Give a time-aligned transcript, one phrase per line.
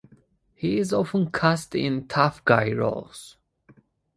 [0.55, 3.37] He is often cast in "tough-guy" roles.